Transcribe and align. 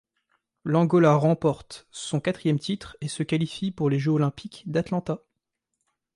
L'Angola 0.63 1.13
remporte 1.13 1.85
son 1.91 2.19
quatrième 2.19 2.57
titre 2.57 2.97
et 3.01 3.07
se 3.07 3.21
qualifie 3.21 3.69
pour 3.69 3.87
les 3.87 3.99
Jeux 3.99 4.09
olympiques 4.13 4.63
d'Atlanta. 4.65 5.19